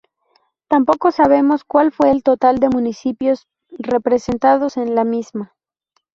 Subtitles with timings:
[0.67, 5.53] Tampoco sabemos cuál fue el total de municipios representados en la misma.